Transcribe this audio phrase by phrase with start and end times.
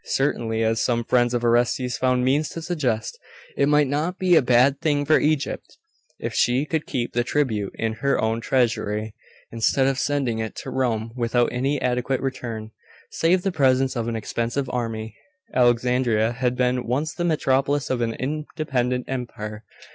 [0.03, 3.19] Certainly, as some friends of Orestes found means to suggest,
[3.55, 5.77] it might not be a bad thing for Egypt,
[6.19, 9.13] if she could keep the tribute in her own treasury,
[9.51, 12.71] instead of sending it to Rome without any adequate return,
[13.11, 15.15] save the presence of an expensive army....
[15.53, 19.63] Alexandria had been once the metropolis of an independent empire....